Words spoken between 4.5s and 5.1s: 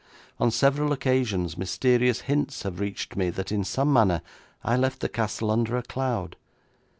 I left the